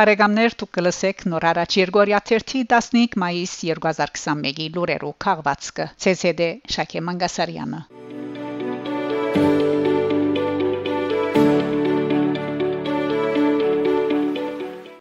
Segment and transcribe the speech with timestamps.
[0.00, 6.46] Բարեկամներ դուք կլսեք նոր հարաճ Երգորիա 30 15 մայիս 2021-ի լուրերով քաղվածքը ՑՍԴ
[6.76, 7.82] Շակե Մանգասարյանը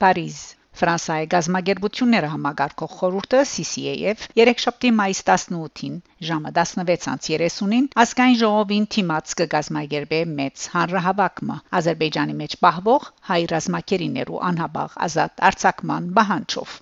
[0.03, 0.41] Փարիզ
[0.79, 5.97] Ֆրանսիայի գազագերբությունները համագարկող խորհուրդը CCAF երեքշաբթի մայիս 18-ին
[6.29, 15.45] ժամը 16:30-ին ազգային ժողովին թիմած կգազմագերբե մեծ հանրահավաքը Ադրբեջանի մեջ պահվող հայ ռազմակերիներու անհաբաղ ազատ
[15.51, 16.79] արձակման բանջով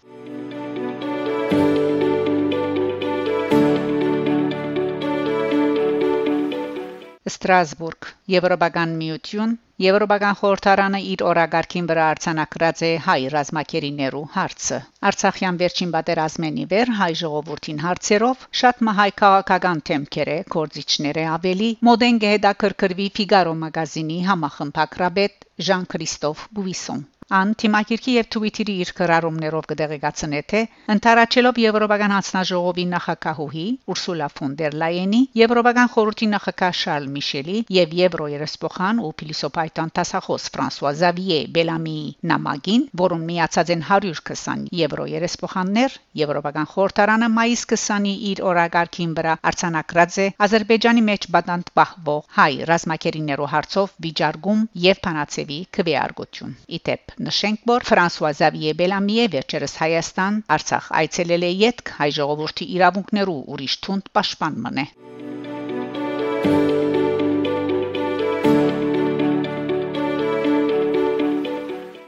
[7.37, 9.51] Ստրասբուրգ Եվրոպական միություն
[9.83, 14.79] Եվրոպական խորհրդարանը իր օրագարկին վրա արցանակրած է հայ ռազմակերիներու հարցը
[15.09, 22.21] Արցախյան վերջին պատերազմենի վեր հայ ժողովրդին հարցերով շատ մահայ քաղաքական թեմքեր է կորզիչները ավելի մոդեն
[22.25, 30.59] գեհդակրկրվի Ֆիգարո մագազինի համախմբակրաբեդ Ժան-Քրիստոֆ Բուվիսոն Ան թիմակիրքի եւ Twitter-ի իր քրարումներով կդեղեկացնե թե
[30.93, 38.27] ընթարաչելով Եվրոպական հանձնաժողովի նախակահուհի Ուրսուլա ֆոն դեր Լայենի, Եվրոպական խորհրդի նախակահ Շարլ Միշելի եւ Եվրո
[38.31, 41.97] երեսփոխան ու փիլիսոփայտան տասախոս Ֆրանսուয়া Զավիե Բելամի
[42.31, 50.21] նամակին, որոնց միացած են 120 եվրո երեսփոխաններ, Եվրոպական խորհրդարանը մայիս 20-ի իր օրագարկին վրա արցանակրած
[50.23, 57.85] է Ադրբեջանի մեջ բադանտ պահվող հայ ռազմակերիներու հարցով վիճարկում եւ փանացեվի քվեարկություն։ Իդեպ Նշենք, որ
[57.89, 64.59] Ֆրանսուয়া Զավիե Բելամիե վերջերս Հայաստան Արցախ այցելել է յետք հայ ժողովրդի իրավունքներու ուրիշ թունդ պաշտպան
[64.67, 64.85] մնե։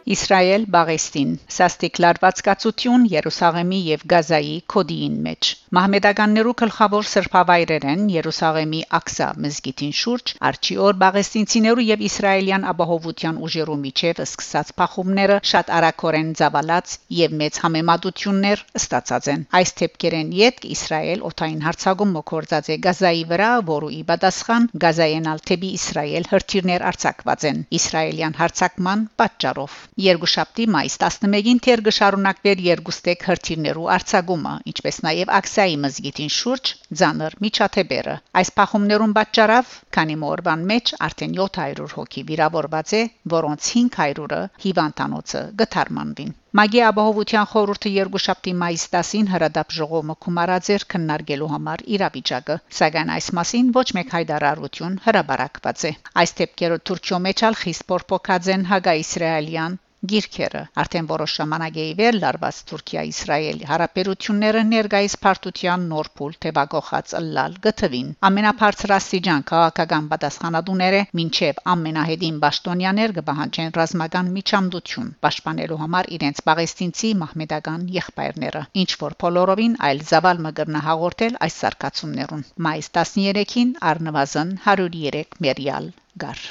[0.10, 9.94] Իսրայել Բաղեստին Սաստիկ լարվածկացություն Երուսաղեմի եւ Գազայի կոդիին մեջ Մահմեդականներու գլխավոր սրբավայրերեն Երուսաղեմի Աքսա մզգիտին
[10.00, 17.38] շուրջ արչի օր Բաղեստինցիներու եւ Իսրայելյան ապահովության ուժերու միջև սկսած փախումները շատ արագորեն զավալած եւ
[17.44, 23.94] մեծ համեմատություններ ստացած են այս թեփքերեն յետք Իսրայել օթային հարցակում մկորձած է Գազայի վրա որու
[24.00, 31.82] ի պատասխան Գազայենալ թեպի Իսրայել հրթիռներ արձակված են Իսրայելյան հարցակման պատճառով Երկուշաբթի մայիս 11-ին թեր
[31.86, 36.72] գշարունակվեր երկուստեք հրթիռներու արձակումը, ինչպես նաև Աքսայի մզգիտին շուրջ
[37.02, 43.02] ցաներ միջաթեբերը։ Այս փախումներուն պատճառով քանի մորբան մեջ արդեն 700 հոգի վիրավորված է,
[43.34, 51.84] որոնց 500-ը հիվանդանոցը գթարմանվին։ Մագի ապահովության խորհուրդը երկուշաբթի մայիս 10-ին հրադապ ժողովը կումարաձեր քննարկելու համար
[51.98, 55.94] իրավիճակը, սակայն այս մասին ոչ մեկ հայտարարություն հրաբարակված է։
[56.24, 62.18] Այս դեպքերը Թուրքիո մեջ ալ խիստ փոփոխած են հագա-իսրայելյան Գիրքերը արդեն որոշ ժամանակ է իվեր
[62.20, 72.38] լարված Թուրքիա-Իսրայել հարաբերությունները ներգայիս պարտության նոր փուլ թեվագողած ըլլալ գտվին ամենաբարձրաստիճան քաղաքական պատասխանատուները մինչև ամենահետին
[72.46, 80.42] պաշտոնյաներ կբահանջեն ռազմական միջամդություն պաշտպանելու համար իրենց պաղեստինցի մահմեդական եղբայրները ինչ որ բոլորովին այլ զավալ
[80.48, 85.94] մգրնա հաղորդել այս սարկացումներուն մայիս 13-ին առնվազն 103 մերիալ
[86.26, 86.48] գար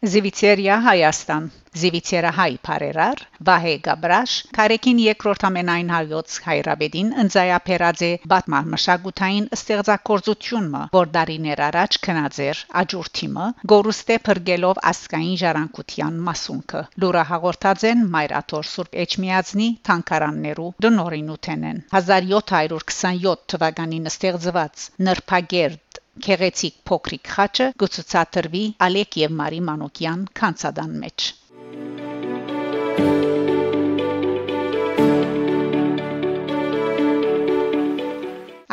[0.00, 1.46] Զիվիցերիա Հայաստան
[1.80, 3.18] Զիվիցերը հայ բարերար
[3.48, 11.98] Վահե Գաբրաշ Կարեկին երկրորդ ամենայն հայոց հայրաբեդին ընձայապերած է բատման մշակութային ստեղծագործությունը որ դարիներ առաջ
[12.06, 21.84] քնածեր աջուրթիմը գորուստե փրկելով ասկային ժառանգության մասունքը լուրը հաղորդած են Մայրաթոր Սուրբ Էջմիածնի թանկարաններու դնորինութենեն
[22.00, 25.86] 1727 թվականին ստեղծված նրբագերդ
[26.26, 31.28] Քեղեցիկ փոքրիկ խաչը գուցուցատրվի Ալեք եւ Մարի Մանոկյան քանցադան մեջ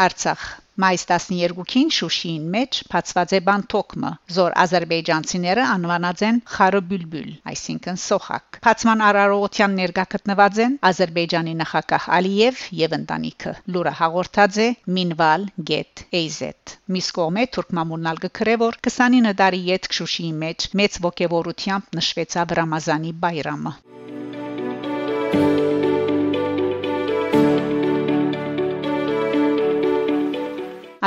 [0.07, 8.59] Արցախ Մայիս 12-ին Շուշիին մեջ բացված է բանտոկմը, զոր ազերբայջանցիները անվանած են Խարոբուլբուլ, այսինքն սոխակ։
[8.67, 14.69] Բացման արարողության ներկա գտնված են Ազերբայջանի նախագահ Ալիև եւ ընտանիքը։ Լուրը հաղորդած է
[14.99, 16.39] Minval Get AZ։
[16.97, 23.77] Միսկոմե Թուրքմամունալ գկրե որ 29 տարի յետ Շուշիի մեջ մեծ ողջավորությամբ նշվեցավ Ռամազանի բայրամը։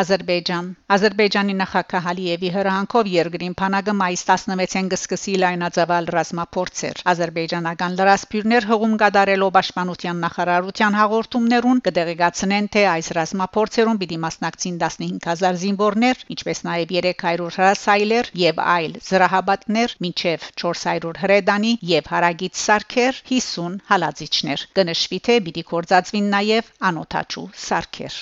[0.00, 8.94] Ադրբեջան Ադրբեջանի նախագահ Ալիևի հրահանգով երկրին փանագը մայիս 16-ին կսկսի լայնածավալ ռազմապորցեր Ադրբեջանական լրասփյուռներ հողում
[9.02, 17.52] կդարելով պաշտպանության նախարարության հաղորդումներուն կդեղեկացնեն թե այս ռազմապորցերուն պիտի մասնակցին 15000 զինվորներ ինչպես նաև 300
[17.60, 25.68] հրասայլեր եւ այլ զրահաբատներ մինչև 400 հրեդանի եւ հարագից սարքեր 50 հալածիչներ կնշվի թե պիտի
[25.74, 28.20] կորցածվին նաև անոթաչու սարքեր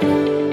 [0.00, 0.45] Thank you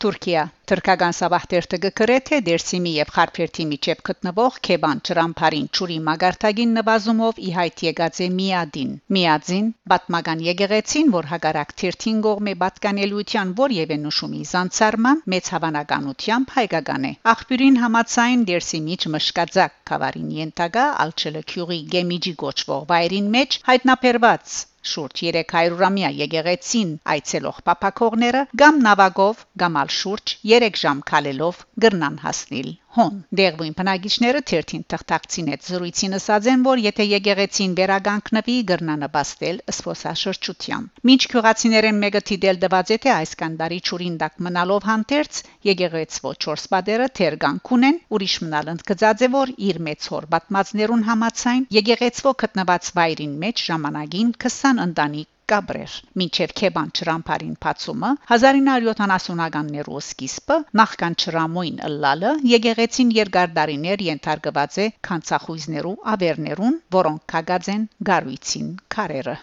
[0.00, 7.40] Թուրքիա Թրկական Սաբահտերտը գկրե թե Դերսիմի եւ Խարփերթի միջև գտնվող Քեբան Ճրամփարին ճուրի մագարտագին նվազումով
[7.48, 14.42] ի հայտ եկած է Միադին Միադին բատմական եկեղեցին որ հագարակ թերթին գողմե պատկանելիության որևէ նշումի
[14.54, 22.90] զանցարման մեծ հավանականությամբ հայկական է աղբյուրին համացայն Դերսիմիջ մշկածակ կավարին ենթագա ալչելը քյուղի գեմիջի գոչվող
[22.94, 31.02] վայրին մեջ հայտնաբերված շուրջ 300-ամյա եկեղեցին այցելող papakողները կամ նավագով կամ ալ շուրջ 3 ժամ
[31.10, 37.76] քալելով գրնան հասնել հոն դերվին բնակիչները թերթին թղթակցին հետ զրույցին ասած են որ եթե եկեղեցին
[37.80, 44.42] վերագանքնվի գրնանը բաստել սփոսաշրջությամբ ինչ քյուղացիներեն մեկը դիդել դված է թե այս կանդարի ճուրին դակ
[44.46, 50.28] մնալով հանդերձ եկեղեցվո 4 պատերը թերգանք ունեն ուրիշ մնալ ընդգծած է որ իր մեծ հոր
[50.34, 60.02] բատմածներուն համացայն եկեղեցվո գտնված վայրին մեջ ժամանակին 20 ընտանիք կաբրեր մինչև Քեբան ճրամփարին փացումը 1970-ականներու
[60.02, 68.72] սկիզբը նախքան ճրամոին ըլլալը եկեղեցին երկար դարիներ ենթարկված է քանցախույզներու ավերներուն որոնք կագած են գարույցին
[68.96, 69.36] քարերը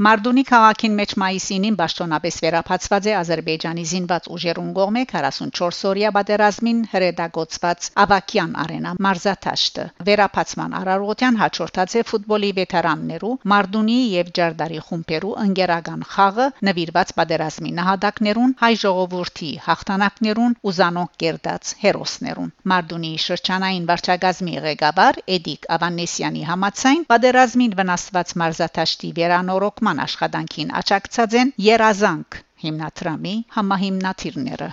[0.00, 8.54] Մարդունի քաղաքին մեջ մայիսին պաշտոնապես վերապացված է Ադրբեջանի զինված ուժերուն կողմէ 44-օրյա պատերազմին հրետակոծված Ավակյան
[8.62, 17.12] արենա մարզաթաշտը։ Վերապացման արարողության հաջորդած է ֆուտբոլի վետերաններու Մարդունի եւ Ջարդարի խումբերու ընկերական խաղը նվիրված
[17.20, 26.48] պատերազմի նահատակներուն, հայ ժողովրդի հաղթանակներուն ու զանոք կերտած հերոսներուն։ Մարդունի շրջանային վարչագազմի ղեկավար Էդիկ Ավանեսյանի
[26.54, 34.68] համաձայն պատերազմին վնասված մարզաթաշտի վերանորոգման նման աշխատանքին աջակցած են Երազանք հիմնադրամի համահիմնադիրները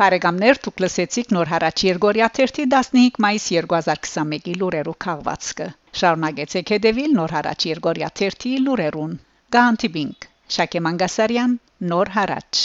[0.00, 5.68] Բարեկամներ դուք լսեցիք նոր հարաճ Երգորիա 15 մայիս 2021-ի լուրերով քաղվածքը
[6.00, 9.18] շարունակեցեք հետևել նոր հարաճ Երգորիա 30 լուրերուն
[9.58, 11.60] Գանտիբինգ Շակե Մանգասարյան
[11.92, 12.64] նոր հարաճ